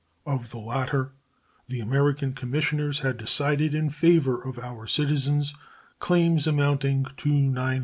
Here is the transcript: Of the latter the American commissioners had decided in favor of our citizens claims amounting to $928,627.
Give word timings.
Of 0.25 0.49
the 0.49 0.57
latter 0.57 1.11
the 1.67 1.79
American 1.79 2.33
commissioners 2.33 3.01
had 3.01 3.17
decided 3.17 3.75
in 3.75 3.91
favor 3.91 4.41
of 4.41 4.57
our 4.57 4.87
citizens 4.87 5.53
claims 5.99 6.47
amounting 6.47 7.05
to 7.17 7.29
$928,627. 7.31 7.79